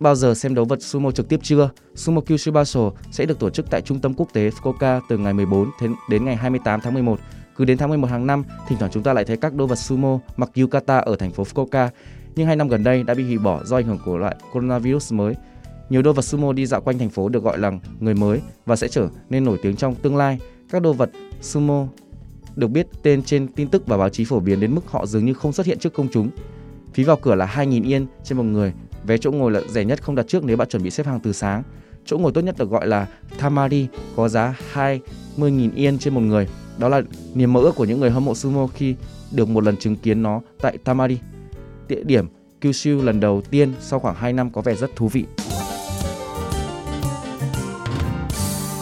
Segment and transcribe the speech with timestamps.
[0.00, 1.70] bao giờ xem đấu vật sumo trực tiếp chưa?
[1.94, 5.32] Sumo Kyushu Basho sẽ được tổ chức tại Trung tâm Quốc tế Fukuoka từ ngày
[5.32, 5.70] 14
[6.10, 7.18] đến ngày 28 tháng 11.
[7.56, 9.76] Cứ đến tháng 11 hàng năm, thỉnh thoảng chúng ta lại thấy các đô vật
[9.76, 11.88] sumo mặc yukata ở thành phố Fukuoka.
[12.36, 15.12] Nhưng hai năm gần đây đã bị hủy bỏ do ảnh hưởng của loại coronavirus
[15.12, 15.34] mới.
[15.90, 18.76] Nhiều đô vật sumo đi dạo quanh thành phố được gọi là người mới và
[18.76, 20.38] sẽ trở nên nổi tiếng trong tương lai.
[20.70, 21.86] Các đô vật sumo
[22.56, 25.24] được biết tên trên tin tức và báo chí phổ biến đến mức họ dường
[25.24, 26.30] như không xuất hiện trước công chúng.
[26.94, 28.72] Phí vào cửa là 2.000 yên trên một người
[29.06, 31.20] Vé chỗ ngồi là rẻ nhất không đặt trước nếu bạn chuẩn bị xếp hàng
[31.20, 31.62] từ sáng.
[32.04, 33.06] Chỗ ngồi tốt nhất được gọi là
[33.38, 33.86] Tamari
[34.16, 36.48] có giá 20.000 yên trên một người.
[36.78, 37.02] Đó là
[37.34, 38.94] niềm mơ ước của những người hâm mộ sumo khi
[39.32, 41.18] được một lần chứng kiến nó tại Tamari.
[41.88, 42.26] Địa điểm
[42.60, 45.24] Kyushu lần đầu tiên sau khoảng 2 năm có vẻ rất thú vị.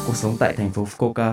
[0.06, 1.32] Cuộc sống tại thành phố Fukuoka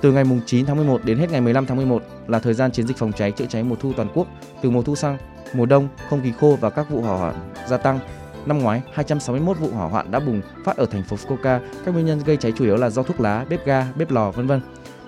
[0.00, 2.86] từ ngày 9 tháng 11 đến hết ngày 15 tháng 11 là thời gian chiến
[2.86, 4.26] dịch phòng cháy chữa cháy mùa thu toàn quốc.
[4.62, 5.18] Từ mùa thu sang
[5.54, 7.98] mùa đông, không khí khô và các vụ hỏa hoạn gia tăng
[8.46, 11.60] Năm ngoái, 261 vụ hỏa hoạn đã bùng phát ở thành phố Fukuoka.
[11.84, 14.30] Các nguyên nhân gây cháy chủ yếu là do thuốc lá, bếp ga, bếp lò,
[14.30, 14.60] vân vân.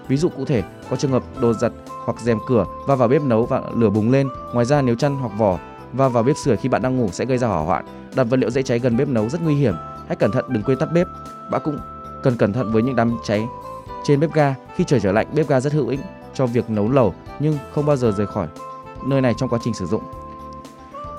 [0.09, 1.73] Ví dụ cụ thể, có trường hợp đồ giặt
[2.05, 4.29] hoặc rèm cửa va vào bếp nấu và lửa bùng lên.
[4.55, 5.59] Ngoài ra, nếu chăn hoặc vỏ
[5.93, 7.85] va vào bếp sưởi khi bạn đang ngủ sẽ gây ra hỏa hoạn.
[8.15, 9.75] Đặt vật liệu dễ cháy gần bếp nấu rất nguy hiểm.
[10.07, 11.07] Hãy cẩn thận đừng quên tắt bếp.
[11.51, 11.79] Bạn cũng
[12.23, 13.47] cần cẩn thận với những đám cháy
[14.05, 14.55] trên bếp ga.
[14.77, 16.01] Khi trời trở lạnh, bếp ga rất hữu ích
[16.35, 18.49] cho việc nấu lẩu nhưng không bao giờ rời khỏi
[19.07, 20.03] nơi này trong quá trình sử dụng.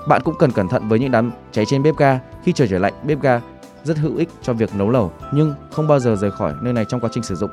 [0.07, 2.19] Bạn cũng cần cẩn thận với những đám cháy trên bếp ga.
[2.43, 3.41] Khi trời trở lạnh, bếp ga
[3.83, 6.85] rất hữu ích cho việc nấu lẩu nhưng không bao giờ rời khỏi nơi này
[6.85, 7.51] trong quá trình sử dụng.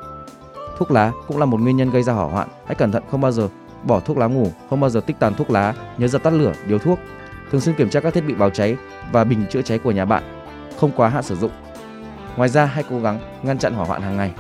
[0.79, 2.49] Thuốc lá cũng là một nguyên nhân gây ra hỏa hoạn.
[2.67, 3.49] Hãy cẩn thận không bao giờ
[3.83, 6.53] bỏ thuốc lá ngủ, không bao giờ tích tàn thuốc lá, nhớ dập tắt lửa,
[6.67, 6.99] điếu thuốc.
[7.51, 8.77] Thường xuyên kiểm tra các thiết bị báo cháy
[9.13, 10.23] và bình chữa cháy của nhà bạn,
[10.81, 11.51] không quá hạn sử dụng.
[12.37, 14.33] Ngoài ra hãy cố gắng ngăn chặn hỏa hoạn hàng ngày.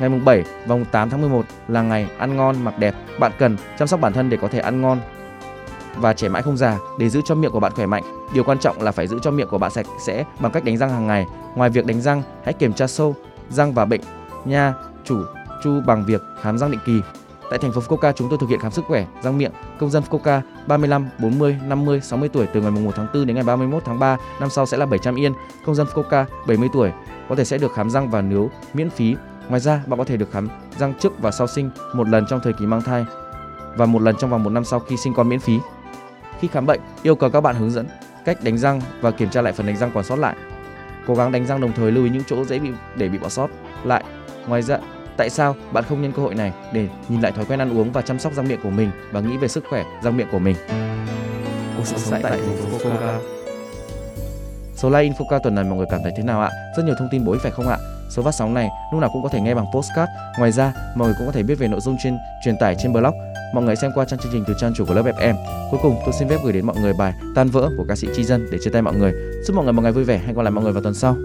[0.00, 2.94] Ngày mùng 7 và mùng 8 tháng 11 là ngày ăn ngon mặc đẹp.
[3.18, 5.00] Bạn cần chăm sóc bản thân để có thể ăn ngon,
[6.00, 8.02] và trẻ mãi không già để giữ cho miệng của bạn khỏe mạnh.
[8.34, 10.76] Điều quan trọng là phải giữ cho miệng của bạn sạch sẽ bằng cách đánh
[10.76, 11.26] răng hàng ngày.
[11.54, 13.14] Ngoài việc đánh răng, hãy kiểm tra sâu
[13.50, 14.00] răng và bệnh
[14.44, 15.22] nha chủ
[15.64, 17.00] chu bằng việc khám răng định kỳ.
[17.50, 20.02] Tại thành phố Fukuoka, chúng tôi thực hiện khám sức khỏe răng miệng công dân
[20.10, 23.98] Fukuoka 35, 40, 50, 60 tuổi từ ngày 1 tháng 4 đến ngày 31 tháng
[23.98, 25.32] 3 năm sau sẽ là 700 yên.
[25.66, 26.92] Công dân Fukuoka 70 tuổi
[27.28, 29.16] có thể sẽ được khám răng và nướu miễn phí.
[29.48, 30.48] Ngoài ra, bạn có thể được khám
[30.78, 33.04] răng trước và sau sinh một lần trong thời kỳ mang thai
[33.76, 35.58] và một lần trong vòng một năm sau khi sinh con miễn phí.
[36.40, 37.86] Khi khám bệnh, yêu cầu các bạn hướng dẫn
[38.24, 40.36] cách đánh răng và kiểm tra lại phần đánh răng còn sót lại.
[41.06, 43.28] Cố gắng đánh răng đồng thời lưu ý những chỗ dễ bị để bị bỏ
[43.28, 43.48] sót
[43.84, 44.04] lại.
[44.46, 44.78] Ngoài ra,
[45.16, 47.92] tại sao bạn không nhân cơ hội này để nhìn lại thói quen ăn uống
[47.92, 50.38] và chăm sóc răng miệng của mình và nghĩ về sức khỏe răng miệng của
[50.38, 50.56] mình?
[51.76, 53.18] Cuộc sống tại thành phố Fukuoka.
[54.74, 56.50] Số like Infoca tuần này mọi người cảm thấy thế nào ạ?
[56.76, 57.76] Rất nhiều thông tin bổ ích phải không ạ?
[58.10, 60.10] Số phát sóng này lúc nào cũng có thể nghe bằng postcard.
[60.38, 62.92] Ngoài ra, mọi người cũng có thể biết về nội dung trên truyền tải trên
[62.92, 63.14] blog
[63.54, 65.34] mọi người xem qua trang chương trình từ trang chủ của lớp FM.
[65.70, 68.08] Cuối cùng, tôi xin phép gửi đến mọi người bài Tan vỡ của ca sĩ
[68.14, 69.12] Chi Dân để chia tay mọi người.
[69.46, 70.18] Chúc mọi người một ngày vui vẻ.
[70.18, 71.16] Hẹn gặp lại mọi người vào tuần sau.